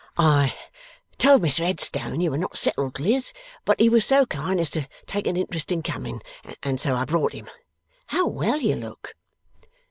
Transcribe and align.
'I 0.17 0.55
told 1.19 1.43
Mr 1.43 1.63
Headstone 1.63 2.21
you 2.21 2.31
were 2.31 2.37
not 2.39 2.57
settled, 2.57 2.99
Liz, 2.99 3.33
but 3.65 3.79
he 3.79 3.87
was 3.87 4.03
so 4.03 4.25
kind 4.25 4.59
as 4.59 4.71
to 4.71 4.87
take 5.05 5.27
an 5.27 5.37
interest 5.37 5.71
in 5.71 5.83
coming, 5.83 6.23
and 6.63 6.81
so 6.81 6.95
I 6.95 7.05
brought 7.05 7.33
him. 7.33 7.47
How 8.07 8.25
well 8.25 8.57
you 8.59 8.75
look! 8.75 9.13